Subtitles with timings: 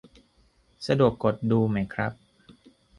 [0.87, 2.11] สะดวกกดดูไหมครับ